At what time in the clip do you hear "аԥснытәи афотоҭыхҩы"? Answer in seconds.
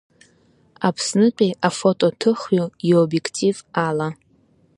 0.87-2.63